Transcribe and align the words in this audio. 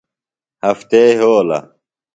ہفتے 0.67 1.01
یھولہ 1.19 1.59